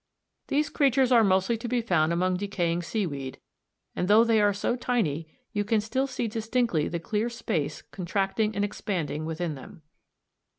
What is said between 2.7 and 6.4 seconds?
seaweed, and though they are so tiny, you can still see